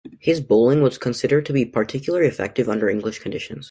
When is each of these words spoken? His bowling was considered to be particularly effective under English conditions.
His 0.17 0.41
bowling 0.41 0.81
was 0.81 0.97
considered 0.97 1.45
to 1.45 1.53
be 1.53 1.63
particularly 1.63 2.25
effective 2.25 2.67
under 2.67 2.89
English 2.89 3.19
conditions. 3.19 3.59